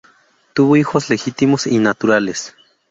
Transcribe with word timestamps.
Tuvo 0.55 0.77
hijos 0.77 1.11
legítimos 1.11 1.67
y 1.67 1.77
naturales. 1.77 2.55